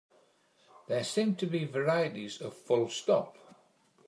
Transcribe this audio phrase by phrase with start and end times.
[0.87, 3.37] There seem to be varieties of full stop.